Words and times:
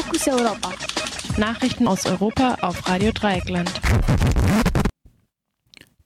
Fokus 0.00 0.28
Europa. 0.28 0.72
Nachrichten 1.38 1.88
aus 1.88 2.06
Europa 2.06 2.58
auf 2.60 2.88
Radio 2.88 3.10
Dreieckland. 3.10 3.68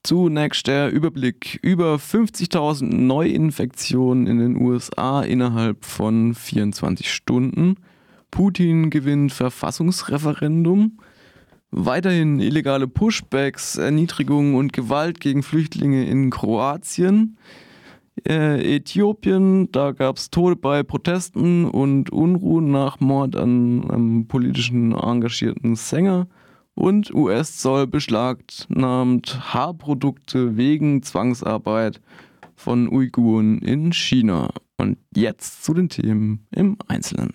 Zunächst 0.02 0.66
der 0.66 0.90
Überblick. 0.90 1.58
Über 1.60 1.96
50.000 1.96 2.84
Neuinfektionen 2.84 4.26
in 4.26 4.38
den 4.38 4.56
USA 4.56 5.20
innerhalb 5.20 5.84
von 5.84 6.34
24 6.34 7.12
Stunden. 7.12 7.76
Putin 8.30 8.88
gewinnt 8.88 9.30
Verfassungsreferendum. 9.30 10.98
Weiterhin 11.70 12.40
illegale 12.40 12.88
Pushbacks, 12.88 13.76
Erniedrigung 13.76 14.54
und 14.54 14.72
Gewalt 14.72 15.20
gegen 15.20 15.42
Flüchtlinge 15.42 16.06
in 16.06 16.30
Kroatien. 16.30 17.36
Äh, 18.28 18.76
Äthiopien, 18.76 19.72
da 19.72 19.92
gab 19.92 20.18
es 20.18 20.30
Tode 20.30 20.56
bei 20.56 20.82
Protesten 20.82 21.64
und 21.64 22.10
Unruhen 22.10 22.70
nach 22.70 23.00
Mord 23.00 23.36
an 23.36 23.90
einem 23.90 24.28
politischen 24.28 24.92
engagierten 24.92 25.76
Sänger. 25.76 26.26
Und 26.74 27.12
US-Zoll 27.12 27.86
beschlagnahmt 27.86 29.52
Haarprodukte 29.52 30.56
wegen 30.56 31.02
Zwangsarbeit 31.02 32.00
von 32.54 32.88
Uiguren 32.88 33.58
in 33.58 33.92
China. 33.92 34.50
Und 34.78 34.98
jetzt 35.14 35.64
zu 35.64 35.74
den 35.74 35.88
Themen 35.88 36.46
im 36.50 36.76
Einzelnen. 36.88 37.32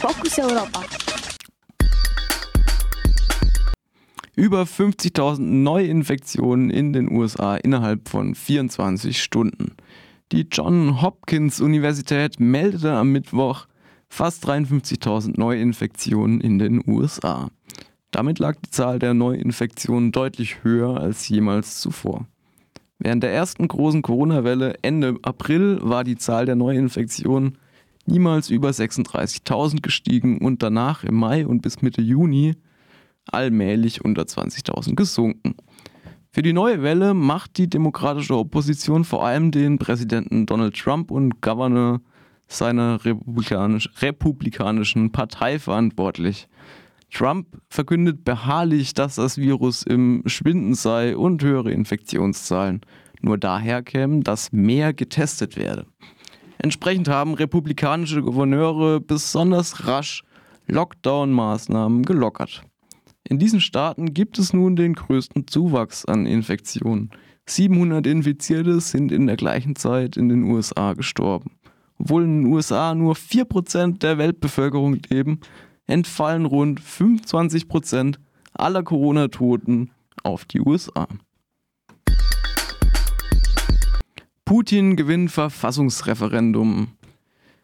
Fokus 0.00 0.38
Europa. 0.38 0.82
Über 4.38 4.62
50.000 4.62 5.40
Neuinfektionen 5.40 6.70
in 6.70 6.92
den 6.92 7.10
USA 7.10 7.56
innerhalb 7.56 8.08
von 8.08 8.36
24 8.36 9.20
Stunden. 9.20 9.72
Die 10.30 10.46
John 10.48 11.02
Hopkins 11.02 11.60
Universität 11.60 12.38
meldete 12.38 12.92
am 12.92 13.10
Mittwoch 13.10 13.66
fast 14.08 14.48
53.000 14.48 15.32
Neuinfektionen 15.36 16.40
in 16.40 16.60
den 16.60 16.84
USA. 16.86 17.50
Damit 18.12 18.38
lag 18.38 18.54
die 18.64 18.70
Zahl 18.70 19.00
der 19.00 19.12
Neuinfektionen 19.12 20.12
deutlich 20.12 20.62
höher 20.62 21.00
als 21.00 21.28
jemals 21.28 21.80
zuvor. 21.80 22.28
Während 23.00 23.24
der 23.24 23.32
ersten 23.32 23.66
großen 23.66 24.02
Corona-Welle 24.02 24.76
Ende 24.82 25.16
April 25.22 25.80
war 25.82 26.04
die 26.04 26.16
Zahl 26.16 26.46
der 26.46 26.54
Neuinfektionen 26.54 27.58
niemals 28.06 28.50
über 28.50 28.70
36.000 28.70 29.82
gestiegen 29.82 30.38
und 30.38 30.62
danach 30.62 31.02
im 31.02 31.16
Mai 31.16 31.44
und 31.44 31.60
bis 31.60 31.82
Mitte 31.82 32.02
Juni 32.02 32.54
allmählich 33.32 34.04
unter 34.04 34.22
20.000 34.22 34.94
gesunken. 34.94 35.54
Für 36.30 36.42
die 36.42 36.52
neue 36.52 36.82
Welle 36.82 37.14
macht 37.14 37.56
die 37.56 37.68
demokratische 37.68 38.36
Opposition 38.36 39.04
vor 39.04 39.24
allem 39.24 39.50
den 39.50 39.78
Präsidenten 39.78 40.46
Donald 40.46 40.76
Trump 40.76 41.10
und 41.10 41.40
Governor 41.40 42.00
seiner 42.46 43.04
republikanisch, 43.04 43.90
republikanischen 44.00 45.12
Partei 45.12 45.58
verantwortlich. 45.58 46.48
Trump 47.12 47.46
verkündet 47.68 48.24
beharrlich, 48.24 48.94
dass 48.94 49.16
das 49.16 49.38
Virus 49.38 49.82
im 49.82 50.22
Schwinden 50.26 50.74
sei 50.74 51.16
und 51.16 51.42
höhere 51.42 51.72
Infektionszahlen 51.72 52.82
nur 53.20 53.38
daher 53.38 53.82
kämen, 53.82 54.22
dass 54.22 54.52
mehr 54.52 54.92
getestet 54.92 55.56
werde. 55.56 55.86
Entsprechend 56.58 57.08
haben 57.08 57.34
republikanische 57.34 58.22
Gouverneure 58.22 59.00
besonders 59.00 59.86
rasch 59.86 60.24
Lockdown-Maßnahmen 60.68 62.02
gelockert. 62.04 62.62
In 63.30 63.38
diesen 63.38 63.60
Staaten 63.60 64.14
gibt 64.14 64.38
es 64.38 64.54
nun 64.54 64.74
den 64.74 64.94
größten 64.94 65.46
Zuwachs 65.46 66.06
an 66.06 66.24
Infektionen. 66.24 67.10
700 67.44 68.06
Infizierte 68.06 68.80
sind 68.80 69.12
in 69.12 69.26
der 69.26 69.36
gleichen 69.36 69.76
Zeit 69.76 70.16
in 70.16 70.30
den 70.30 70.44
USA 70.44 70.94
gestorben. 70.94 71.50
Obwohl 71.98 72.24
in 72.24 72.44
den 72.44 72.52
USA 72.52 72.94
nur 72.94 73.14
4% 73.16 73.98
der 73.98 74.16
Weltbevölkerung 74.16 74.98
leben, 75.10 75.40
entfallen 75.86 76.46
rund 76.46 76.80
25% 76.80 78.16
aller 78.54 78.82
Corona-Toten 78.82 79.90
auf 80.22 80.46
die 80.46 80.60
USA. 80.60 81.06
Putin 84.46 84.96
gewinnt 84.96 85.30
Verfassungsreferendum. 85.30 86.97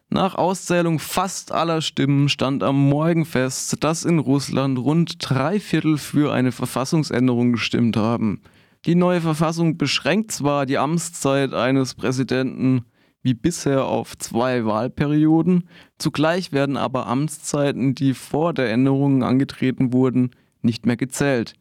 Nach 0.09 0.35
Auszählung 0.35 0.99
fast 0.99 1.51
aller 1.51 1.81
Stimmen 1.81 2.29
stand 2.29 2.63
am 2.63 2.89
Morgen 2.89 3.25
fest, 3.25 3.83
dass 3.83 4.05
in 4.05 4.19
Russland 4.19 4.77
rund 4.79 5.15
drei 5.19 5.59
Viertel 5.59 5.97
für 5.97 6.31
eine 6.31 6.51
Verfassungsänderung 6.51 7.53
gestimmt 7.53 7.97
haben. 7.97 8.41
Die 8.85 8.95
neue 8.95 9.19
Verfassung 9.19 9.77
beschränkt 9.77 10.31
zwar 10.31 10.65
die 10.67 10.77
Amtszeit 10.77 11.53
eines 11.53 11.95
Präsidenten 11.95 12.85
wie 13.23 13.33
bisher 13.33 13.85
auf 13.85 14.15
zwei 14.19 14.65
Wahlperioden, 14.65 15.67
zugleich 15.97 16.51
werden 16.51 16.77
aber 16.77 17.07
Amtszeiten, 17.07 17.95
die 17.95 18.13
vor 18.13 18.53
der 18.53 18.71
Änderung 18.71 19.23
angetreten 19.23 19.91
wurden, 19.91 20.29
nicht 20.61 20.85
mehr 20.85 20.97
gezählt. 20.97 21.55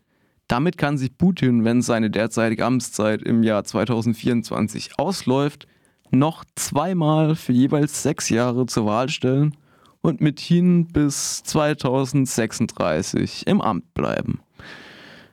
Damit 0.46 0.76
kann 0.76 0.98
sich 0.98 1.16
Putin, 1.16 1.64
wenn 1.64 1.80
seine 1.80 2.10
derzeitige 2.10 2.66
Amtszeit 2.66 3.22
im 3.22 3.42
Jahr 3.42 3.64
2024 3.64 4.98
ausläuft, 4.98 5.66
noch 6.14 6.44
zweimal 6.54 7.36
für 7.36 7.52
jeweils 7.52 8.02
sechs 8.02 8.28
Jahre 8.28 8.66
zur 8.66 8.86
Wahl 8.86 9.08
stellen 9.08 9.56
und 10.00 10.20
mithin 10.20 10.86
bis 10.86 11.42
2036 11.44 13.46
im 13.46 13.60
Amt 13.60 13.94
bleiben. 13.94 14.40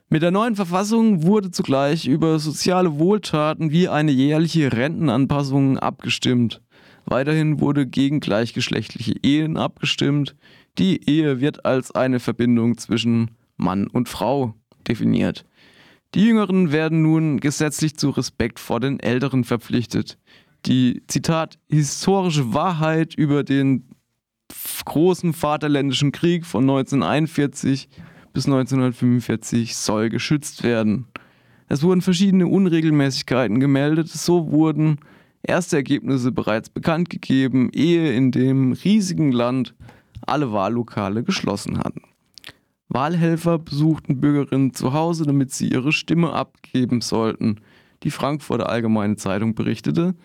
Mit 0.09 0.23
der 0.23 0.31
neuen 0.31 0.55
Verfassung 0.55 1.23
wurde 1.23 1.51
zugleich 1.51 2.07
über 2.07 2.39
soziale 2.39 2.99
Wohltaten 2.99 3.71
wie 3.71 3.87
eine 3.87 4.11
jährliche 4.11 4.73
Rentenanpassung 4.73 5.77
abgestimmt. 5.77 6.61
Weiterhin 7.05 7.59
wurde 7.59 7.87
gegen 7.87 8.19
gleichgeschlechtliche 8.19 9.15
Ehen 9.23 9.57
abgestimmt. 9.57 10.35
Die 10.77 11.09
Ehe 11.09 11.41
wird 11.41 11.65
als 11.65 11.91
eine 11.91 12.19
Verbindung 12.19 12.77
zwischen 12.77 13.31
Mann 13.57 13.87
und 13.87 14.09
Frau 14.09 14.53
definiert. 14.87 15.45
Die 16.13 16.25
Jüngeren 16.25 16.73
werden 16.73 17.01
nun 17.01 17.39
gesetzlich 17.39 17.97
zu 17.97 18.09
Respekt 18.09 18.59
vor 18.59 18.81
den 18.81 18.99
Älteren 18.99 19.45
verpflichtet 19.45 20.17
die, 20.66 21.03
Zitat, 21.07 21.57
historische 21.69 22.53
Wahrheit 22.53 23.16
über 23.16 23.44
den 23.44 23.88
großen 24.85 25.33
Vaterländischen 25.33 26.11
Krieg 26.11 26.45
von 26.45 26.63
1941 26.63 27.89
bis 28.33 28.45
1945 28.45 29.75
soll 29.75 30.09
geschützt 30.09 30.63
werden. 30.63 31.07
Es 31.67 31.83
wurden 31.83 32.01
verschiedene 32.01 32.47
Unregelmäßigkeiten 32.47 33.59
gemeldet, 33.59 34.09
so 34.09 34.51
wurden 34.51 34.99
erste 35.44 35.77
Ergebnisse 35.77 36.31
bereits 36.31 36.69
bekannt 36.69 37.09
gegeben, 37.09 37.69
ehe 37.73 38.13
in 38.13 38.31
dem 38.31 38.73
riesigen 38.73 39.31
Land 39.31 39.73
alle 40.25 40.51
Wahllokale 40.51 41.23
geschlossen 41.23 41.79
hatten. 41.79 42.01
Wahlhelfer 42.89 43.57
besuchten 43.57 44.19
Bürgerinnen 44.19 44.73
zu 44.73 44.93
Hause, 44.93 45.25
damit 45.25 45.51
sie 45.51 45.69
ihre 45.69 45.93
Stimme 45.93 46.33
abgeben 46.33 46.99
sollten. 46.99 47.61
Die 48.03 48.11
Frankfurter 48.11 48.67
Allgemeine 48.69 49.16
Zeitung 49.16 49.55
berichtete, 49.55 50.16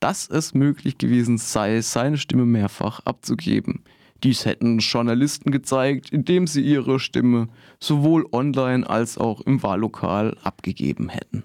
dass 0.00 0.28
es 0.28 0.54
möglich 0.54 0.98
gewesen 0.98 1.38
sei, 1.38 1.80
seine 1.80 2.18
Stimme 2.18 2.46
mehrfach 2.46 3.00
abzugeben. 3.04 3.82
Dies 4.22 4.46
hätten 4.46 4.78
Journalisten 4.78 5.50
gezeigt, 5.50 6.10
indem 6.10 6.46
sie 6.46 6.62
ihre 6.62 6.98
Stimme 6.98 7.48
sowohl 7.80 8.26
online 8.32 8.88
als 8.88 9.18
auch 9.18 9.40
im 9.42 9.62
Wahllokal 9.62 10.36
abgegeben 10.42 11.08
hätten. 11.08 11.44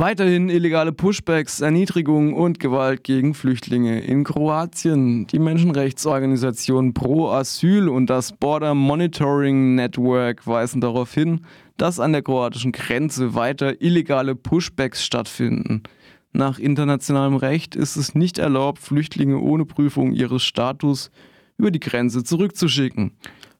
Weiterhin 0.00 0.48
illegale 0.48 0.92
Pushbacks, 0.92 1.60
Erniedrigung 1.60 2.32
und 2.32 2.58
Gewalt 2.58 3.04
gegen 3.04 3.34
Flüchtlinge 3.34 4.00
in 4.00 4.24
Kroatien. 4.24 5.26
Die 5.26 5.38
Menschenrechtsorganisation 5.38 6.94
Pro 6.94 7.28
Asyl 7.28 7.86
und 7.86 8.08
das 8.08 8.32
Border 8.32 8.74
Monitoring 8.74 9.74
Network 9.74 10.46
weisen 10.46 10.80
darauf 10.80 11.12
hin, 11.12 11.42
dass 11.80 11.98
an 11.98 12.12
der 12.12 12.20
kroatischen 12.20 12.72
Grenze 12.72 13.34
weiter 13.34 13.80
illegale 13.80 14.34
Pushbacks 14.34 15.02
stattfinden. 15.02 15.82
Nach 16.30 16.58
internationalem 16.58 17.36
Recht 17.36 17.74
ist 17.74 17.96
es 17.96 18.14
nicht 18.14 18.38
erlaubt, 18.38 18.80
Flüchtlinge 18.80 19.38
ohne 19.38 19.64
Prüfung 19.64 20.12
ihres 20.12 20.42
Status 20.42 21.10
über 21.56 21.70
die 21.70 21.80
Grenze 21.80 22.22
zurückzuschicken. 22.22 23.12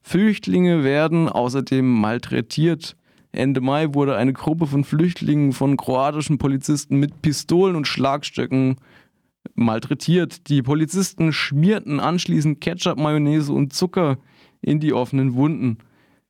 Flüchtlinge 0.03 0.83
werden 0.83 1.29
außerdem 1.29 1.99
malträtiert. 1.99 2.95
Ende 3.31 3.59
Mai 3.59 3.91
wurde 3.95 4.15
eine 4.15 4.33
Gruppe 4.33 4.67
von 4.67 4.83
Flüchtlingen 4.83 5.51
von 5.51 5.75
kroatischen 5.75 6.37
Polizisten 6.37 6.97
mit 6.97 7.23
Pistolen 7.23 7.75
und 7.75 7.87
Schlagstöcken 7.87 8.75
malträtiert. 9.55 10.47
Die 10.47 10.61
Polizisten 10.61 11.33
schmierten 11.33 11.99
anschließend 11.99 12.61
Ketchup, 12.61 12.99
Mayonnaise 12.99 13.51
und 13.51 13.73
Zucker 13.73 14.19
in 14.61 14.79
die 14.79 14.93
offenen 14.93 15.33
Wunden. 15.33 15.79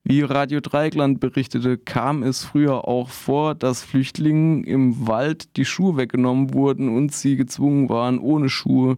Wie 0.04 0.22
Radio 0.22 0.62
Dreieckland 0.62 1.20
berichtete, 1.20 1.78
kam 1.78 2.24
es 2.24 2.44
früher 2.44 2.88
auch 2.88 3.10
vor, 3.10 3.54
dass 3.54 3.84
Flüchtlingen 3.84 4.64
im 4.64 5.08
Wald 5.08 5.56
die 5.58 5.66
Schuhe 5.66 5.96
weggenommen 5.96 6.56
wurden 6.56 6.90
und 6.90 7.14
sie 7.14 7.36
gezwungen 7.36 7.88
waren, 7.88 8.18
ohne 8.18 8.50
Schuhe 8.50 8.98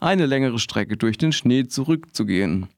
eine 0.00 0.26
längere 0.26 0.58
Strecke 0.58 0.96
durch 0.96 1.18
den 1.18 1.32
Schnee 1.32 1.66
zurückzugehen. 1.66 2.68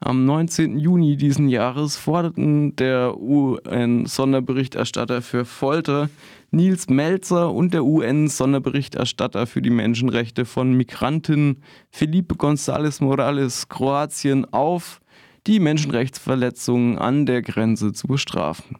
Am 0.00 0.26
19. 0.26 0.78
Juni 0.78 1.16
diesen 1.16 1.48
Jahres 1.48 1.96
forderten 1.96 2.76
der 2.76 3.18
UN-Sonderberichterstatter 3.18 5.22
für 5.22 5.44
Folter 5.44 6.10
Nils 6.50 6.88
Melzer 6.88 7.52
und 7.52 7.74
der 7.74 7.84
UN-Sonderberichterstatter 7.84 9.46
für 9.46 9.62
die 9.62 9.70
Menschenrechte 9.70 10.44
von 10.44 10.74
Migranten 10.74 11.62
Felipe 11.90 12.36
González 12.36 13.02
Morales 13.02 13.68
Kroatien 13.68 14.44
auf, 14.52 15.00
die 15.46 15.60
Menschenrechtsverletzungen 15.60 16.98
an 16.98 17.26
der 17.26 17.42
Grenze 17.42 17.92
zu 17.92 18.06
bestrafen. 18.06 18.78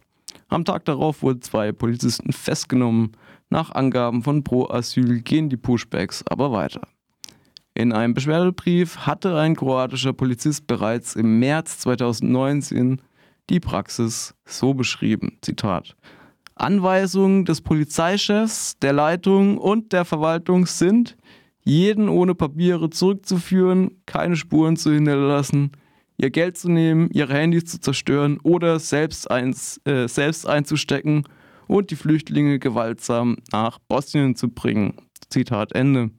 Am 0.49 0.65
Tag 0.65 0.85
darauf 0.85 1.23
wurden 1.23 1.43
zwei 1.43 1.73
Polizisten 1.73 2.33
festgenommen. 2.33 3.13
Nach 3.51 3.71
Angaben 3.71 4.23
von 4.23 4.43
Pro 4.43 4.69
Asyl 4.69 5.21
gehen 5.21 5.49
die 5.49 5.57
Pushbacks 5.57 6.25
aber 6.29 6.53
weiter. 6.53 6.83
In 7.75 7.93
einem 7.93 8.15
Beschwerdebrief 8.15 8.99
hatte 8.99 9.37
ein 9.37 9.55
kroatischer 9.55 10.13
Polizist 10.13 10.67
bereits 10.67 11.15
im 11.15 11.39
März 11.39 11.79
2019 11.81 13.03
die 13.51 13.61
Praxis 13.61 14.35
so 14.45 14.75
beschrieben. 14.75 15.39
Zitat. 15.43 15.97
Anweisungen 16.55 17.45
des 17.45 17.61
Polizeichefs, 17.61 18.79
der 18.79 18.95
Leitung 18.95 19.59
und 19.59 19.93
der 19.93 20.05
Verwaltung 20.05 20.67
sind, 20.67 21.17
jeden 21.63 22.09
ohne 22.09 22.35
Papiere 22.35 22.89
zurückzuführen, 22.89 24.01
keine 24.07 24.37
Spuren 24.37 24.77
zu 24.77 24.93
hinterlassen, 24.93 25.73
ihr 26.19 26.31
Geld 26.31 26.57
zu 26.57 26.71
nehmen, 26.71 27.11
ihre 27.13 27.35
Handys 27.35 27.67
zu 27.67 27.81
zerstören 27.81 28.39
oder 28.43 28.79
selbst, 28.79 29.31
eins, 29.31 29.81
äh, 29.85 30.09
selbst 30.09 30.49
einzustecken 30.49 31.25
und 31.67 31.91
die 31.91 31.97
Flüchtlinge 31.97 32.59
gewaltsam 32.59 33.37
nach 33.53 33.79
Bosnien 33.79 34.37
zu 34.37 34.49
bringen. 34.49 34.95
Zitat 35.29 35.73
Ende. 35.73 36.11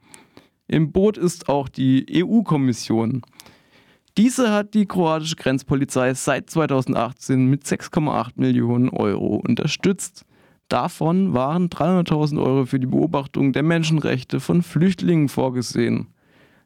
Im 0.68 0.92
Boot 0.92 1.18
ist 1.18 1.48
auch 1.50 1.70
die 1.70 2.06
EU-Kommission. 2.24 3.22
Diese 4.18 4.52
hat 4.52 4.74
die 4.74 4.86
kroatische 4.86 5.36
Grenzpolizei 5.36 6.14
seit 6.14 6.50
2018 6.50 7.46
mit 7.46 7.64
6,8 7.64 8.32
Millionen 8.36 8.90
Euro 8.90 9.38
unterstützt. 9.38 10.26
Davon 10.70 11.34
waren 11.34 11.70
300.000 11.70 12.42
Euro 12.42 12.66
für 12.66 12.80
die 12.80 12.88
Beobachtung 12.88 13.54
der 13.54 13.64
Menschenrechte 13.64 14.40
von 14.40 14.64
Flüchtlingen 14.64 15.30
vorgesehen. 15.30 16.08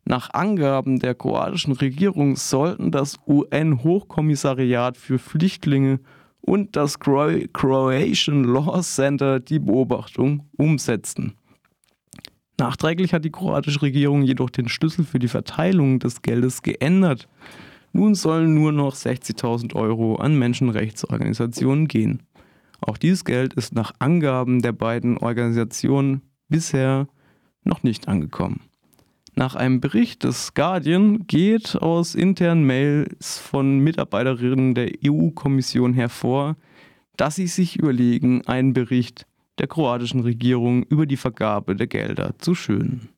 Nach 0.06 0.34
Angaben 0.34 1.00
der 1.00 1.16
kroatischen 1.16 1.74
Regierung 1.74 2.36
sollten 2.36 2.92
das 2.92 3.18
UN-Hochkommissariat 3.28 4.98
für 4.98 5.20
Flüchtlinge 5.20 6.00
und 6.42 6.76
das 6.76 7.00
Croatian 7.00 8.44
Law 8.44 8.82
Center 8.82 9.40
die 9.40 9.60
Beobachtung 9.60 10.50
umsetzen. 10.58 11.36
Nachträglich 12.58 13.14
hat 13.14 13.26
die 13.26 13.32
kroatische 13.32 13.82
Regierung 13.82 14.24
jedoch 14.24 14.50
den 14.50 14.70
Schlüssel 14.70 15.06
für 15.06 15.20
die 15.20 15.28
Verteilung 15.28 16.00
des 16.00 16.22
Geldes 16.22 16.62
geändert. 16.62 17.28
Nun 17.94 18.16
sollen 18.16 18.54
nur 18.54 18.72
noch 18.72 18.96
60.000 18.96 19.76
Euro 19.76 20.16
an 20.16 20.38
Menschenrechtsorganisationen 20.38 21.88
gehen. 21.88 22.24
Auch 22.80 22.98
dieses 22.98 23.26
Geld 23.26 23.54
ist 23.54 23.74
nach 23.74 23.94
Angaben 24.00 24.62
der 24.62 24.72
beiden 24.72 25.18
Organisationen 25.18 26.22
bisher 26.50 27.08
noch 27.64 27.84
nicht 27.84 28.08
angekommen. 28.08 28.62
Nach 29.34 29.56
einem 29.56 29.80
Bericht 29.80 30.24
des 30.26 30.54
Guardian 30.54 31.26
geht 31.26 31.78
aus 31.82 32.16
internen 32.16 32.66
Mails 32.66 33.38
von 33.38 33.80
Mitarbeiterinnen 33.80 34.76
der 34.76 34.92
EU-Kommission 35.06 35.94
hervor, 35.94 36.58
dass 37.16 37.36
sie 37.36 37.48
sich 37.48 37.78
überlegen, 37.78 38.46
einen 38.46 38.74
Bericht 38.74 39.26
der 39.58 39.68
kroatischen 39.68 40.20
Regierung 40.20 40.84
über 40.84 41.06
die 41.06 41.18
Vergabe 41.18 41.76
der 41.76 41.88
Gelder 41.88 42.34
zu 42.40 42.56
schönen. 42.56 43.10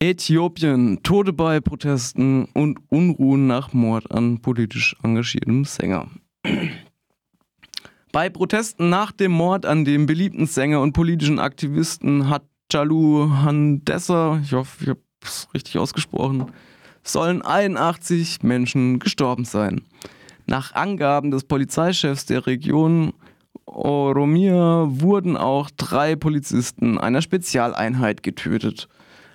Äthiopien, 0.00 1.02
Tote 1.02 1.32
bei 1.32 1.60
Protesten 1.60 2.46
und 2.46 2.78
Unruhen 2.88 3.46
nach 3.46 3.72
Mord 3.72 4.10
an 4.10 4.42
politisch 4.42 4.96
engagiertem 5.02 5.64
Sänger. 5.64 6.08
Bei 8.12 8.28
Protesten 8.28 8.90
nach 8.90 9.12
dem 9.12 9.32
Mord 9.32 9.64
an 9.64 9.84
dem 9.84 10.06
beliebten 10.06 10.46
Sänger 10.46 10.80
und 10.80 10.92
politischen 10.92 11.38
Aktivisten 11.38 12.28
hat 12.28 12.44
Jalu 12.70 13.30
Handessa, 13.30 14.40
ich 14.42 14.52
hoffe, 14.52 14.82
ich 14.82 14.88
habe 14.88 15.00
es 15.22 15.48
richtig 15.54 15.78
ausgesprochen, 15.78 16.46
sollen 17.02 17.42
81 17.42 18.42
Menschen 18.42 18.98
gestorben 18.98 19.44
sein. 19.44 19.82
Nach 20.46 20.74
Angaben 20.74 21.30
des 21.30 21.44
Polizeichefs 21.44 22.26
der 22.26 22.46
Region 22.46 23.12
Oromia 23.66 24.86
wurden 24.88 25.36
auch 25.36 25.70
drei 25.70 26.16
Polizisten 26.16 26.98
einer 26.98 27.22
Spezialeinheit 27.22 28.22
getötet. 28.22 28.88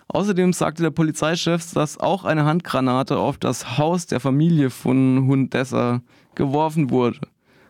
Außerdem 0.07 0.53
sagte 0.53 0.81
der 0.81 0.91
Polizeichef, 0.91 1.71
dass 1.73 1.99
auch 1.99 2.25
eine 2.25 2.45
Handgranate 2.45 3.17
auf 3.17 3.37
das 3.37 3.77
Haus 3.77 4.07
der 4.07 4.19
Familie 4.19 4.69
von 4.69 5.27
Hundessa 5.27 6.01
geworfen 6.35 6.89
wurde. 6.89 7.19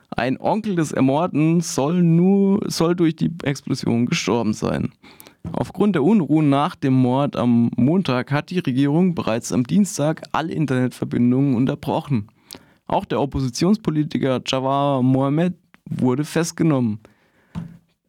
Ein 0.09 0.39
Onkel 0.39 0.75
des 0.75 0.91
Ermordeten 0.91 1.61
soll, 1.61 2.01
nur, 2.01 2.61
soll 2.69 2.95
durch 2.95 3.15
die 3.15 3.31
Explosion 3.43 4.05
gestorben 4.05 4.53
sein. 4.53 4.91
Aufgrund 5.51 5.95
der 5.95 6.03
Unruhen 6.03 6.49
nach 6.49 6.75
dem 6.75 6.93
Mord 6.93 7.35
am 7.35 7.71
Montag 7.75 8.31
hat 8.31 8.49
die 8.49 8.59
Regierung 8.59 9.15
bereits 9.15 9.51
am 9.51 9.65
Dienstag 9.65 10.23
alle 10.31 10.53
Internetverbindungen 10.53 11.55
unterbrochen. 11.55 12.27
Auch 12.87 13.05
der 13.05 13.21
Oppositionspolitiker 13.21 14.41
Jawar 14.45 15.01
Mohammed 15.01 15.53
wurde 15.85 16.25
festgenommen. 16.25 16.99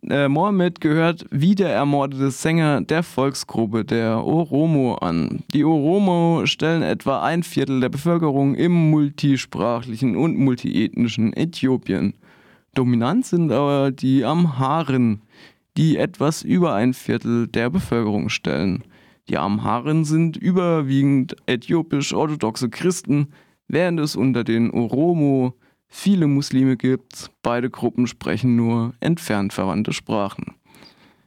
Äh, 0.08 0.28
Mohammed 0.28 0.80
gehört 0.80 1.26
wie 1.30 1.54
der 1.54 1.70
ermordete 1.70 2.30
Sänger 2.30 2.80
der 2.80 3.02
Volksgruppe 3.02 3.84
der 3.84 4.24
Oromo 4.24 4.94
an. 4.94 5.44
Die 5.52 5.64
Oromo 5.64 6.46
stellen 6.46 6.82
etwa 6.82 7.22
ein 7.22 7.42
Viertel 7.42 7.80
der 7.80 7.90
Bevölkerung 7.90 8.54
im 8.54 8.90
multisprachlichen 8.90 10.16
und 10.16 10.38
multiethnischen 10.38 11.34
Äthiopien. 11.34 12.14
Dominant 12.74 13.26
sind 13.26 13.52
aber 13.52 13.90
die 13.90 14.24
Amharen, 14.24 15.20
die 15.76 15.96
etwas 15.96 16.42
über 16.42 16.74
ein 16.74 16.94
Viertel 16.94 17.46
der 17.46 17.70
Bevölkerung 17.70 18.28
stellen. 18.28 18.84
Die 19.28 19.38
Amharen 19.38 20.04
sind 20.04 20.36
überwiegend 20.36 21.36
äthiopisch-orthodoxe 21.46 22.68
Christen, 22.68 23.28
während 23.68 24.00
es 24.00 24.16
unter 24.16 24.44
den 24.44 24.70
Oromo 24.70 25.54
viele 25.86 26.26
Muslime 26.26 26.76
gibt. 26.76 27.30
Beide 27.42 27.70
Gruppen 27.70 28.06
sprechen 28.06 28.56
nur 28.56 28.94
entfernt 29.00 29.52
verwandte 29.52 29.92
Sprachen. 29.92 30.56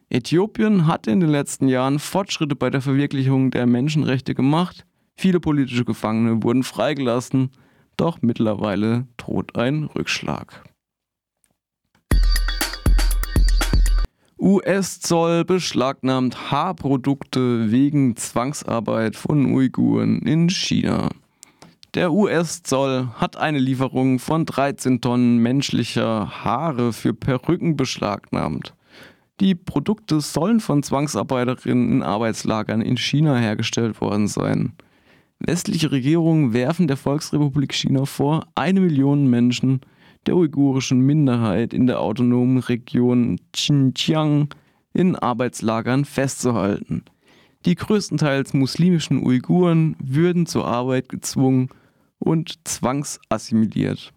Äthiopien 0.09 0.85
hat 0.85 1.07
in 1.07 1.21
den 1.21 1.29
letzten 1.29 1.67
Jahren 1.67 1.97
Fortschritte 1.97 2.55
bei 2.55 2.69
der 2.69 2.81
Verwirklichung 2.81 3.51
der 3.51 3.65
Menschenrechte 3.65 4.35
gemacht. 4.35 4.85
Viele 5.15 5.39
politische 5.39 5.85
Gefangene 5.85 6.43
wurden 6.43 6.63
freigelassen, 6.63 7.51
doch 7.97 8.21
mittlerweile 8.21 9.07
droht 9.17 9.55
ein 9.55 9.85
Rückschlag. 9.85 10.63
US-Zoll 14.43 15.45
beschlagnahmt 15.45 16.51
Haarprodukte 16.51 17.71
wegen 17.71 18.17
Zwangsarbeit 18.17 19.15
von 19.15 19.53
Uiguren 19.53 20.19
in 20.23 20.49
China. 20.49 21.07
Der 21.93 22.11
US-Zoll 22.11 23.07
hat 23.15 23.37
eine 23.37 23.59
Lieferung 23.59 24.19
von 24.19 24.45
13 24.45 24.99
Tonnen 24.99 25.37
menschlicher 25.37 26.43
Haare 26.43 26.91
für 26.91 27.13
Perücken 27.13 27.77
beschlagnahmt. 27.77 28.73
Die 29.39 29.55
Produkte 29.55 30.19
sollen 30.19 30.59
von 30.59 30.83
Zwangsarbeiterinnen 30.83 31.89
in 31.93 32.03
Arbeitslagern 32.03 32.81
in 32.81 32.97
China 32.97 33.37
hergestellt 33.37 34.01
worden 34.01 34.27
sein. 34.27 34.73
Westliche 35.39 35.93
Regierungen 35.93 36.51
werfen 36.51 36.89
der 36.89 36.97
Volksrepublik 36.97 37.73
China 37.73 38.03
vor, 38.03 38.45
eine 38.55 38.81
Million 38.81 39.29
Menschen 39.29 39.79
der 40.25 40.35
uigurischen 40.35 41.01
Minderheit 41.01 41.73
in 41.73 41.87
der 41.87 41.99
autonomen 41.99 42.59
Region 42.59 43.39
Xinjiang 43.51 44.49
in 44.93 45.15
Arbeitslagern 45.15 46.05
festzuhalten. 46.05 47.03
Die 47.65 47.75
größtenteils 47.75 48.53
muslimischen 48.53 49.25
Uiguren 49.25 49.95
würden 50.03 50.45
zur 50.45 50.67
Arbeit 50.67 51.09
gezwungen 51.09 51.69
und 52.19 52.59
zwangsassimiliert. 52.67 54.13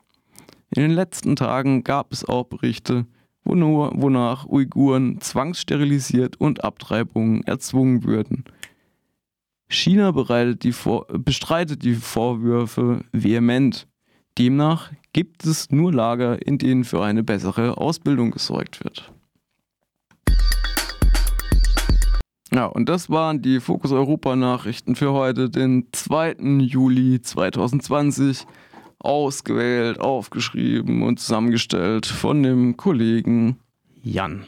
In 0.74 0.82
den 0.82 0.90
letzten 0.90 1.36
Tagen 1.36 1.84
gab 1.84 2.12
es 2.12 2.24
auch 2.24 2.44
Berichte, 2.44 3.06
wonach 3.44 4.46
Uiguren 4.46 5.20
zwangssterilisiert 5.20 6.40
und 6.40 6.64
Abtreibungen 6.64 7.44
erzwungen 7.44 8.02
würden. 8.04 8.44
China 9.68 10.12
die 10.12 10.74
bestreitet 11.18 11.82
die 11.82 11.94
Vorwürfe 11.94 13.04
vehement. 13.12 13.86
Demnach 14.38 14.92
gibt 15.12 15.46
es 15.46 15.70
nur 15.70 15.92
Lager, 15.92 16.46
in 16.46 16.58
denen 16.58 16.84
für 16.84 17.02
eine 17.02 17.22
bessere 17.22 17.78
Ausbildung 17.78 18.32
gesorgt 18.32 18.84
wird. 18.84 19.12
Ja, 22.52 22.66
und 22.66 22.88
das 22.88 23.10
waren 23.10 23.42
die 23.42 23.60
Fokus 23.60 23.92
Europa 23.92 24.36
Nachrichten 24.36 24.94
für 24.94 25.12
heute, 25.12 25.50
den 25.50 25.88
2. 25.92 26.36
Juli 26.60 27.20
2020. 27.20 28.46
Ausgewählt, 28.98 30.00
aufgeschrieben 30.00 31.02
und 31.02 31.20
zusammengestellt 31.20 32.06
von 32.06 32.42
dem 32.42 32.76
Kollegen 32.76 33.58
Jan. 34.02 34.46